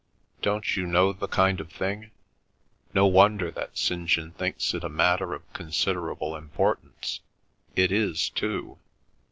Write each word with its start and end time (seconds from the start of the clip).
Don't 0.41 0.75
you 0.75 0.87
know 0.87 1.13
the 1.13 1.27
kind 1.27 1.59
of 1.59 1.71
thing? 1.71 2.09
No 2.91 3.05
wonder 3.05 3.51
that 3.51 3.77
St. 3.77 4.07
John 4.09 4.31
thinks 4.31 4.73
it 4.73 4.83
a 4.83 4.89
matter 4.89 5.35
of 5.35 5.43
considerable 5.53 6.35
importance. 6.35 7.19
It 7.75 7.91
is 7.91 8.27
too. 8.29 8.79